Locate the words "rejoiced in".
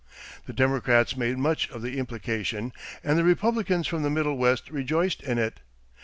4.71-5.37